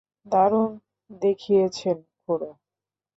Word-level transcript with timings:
দারুণ 0.25 0.71
দেখিয়েছেন, 1.21 1.97
খুড়ো। 2.21 2.51